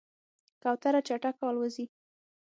[0.63, 1.85] کوتره چټکه الوزي.